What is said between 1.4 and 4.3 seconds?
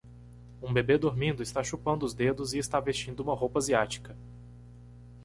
está chupando os dedos e está vestindo uma roupa asiática.